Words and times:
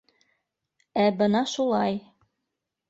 —Ә 1.03 1.05
бына 1.21 1.45
шулай. 1.55 2.05